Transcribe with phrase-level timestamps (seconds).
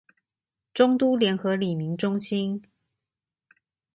[0.73, 2.63] 中都聯合里民中心